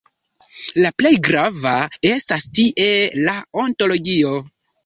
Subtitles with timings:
[0.83, 1.75] La plej grava
[2.13, 2.89] estas tie
[3.29, 4.35] la ontologio.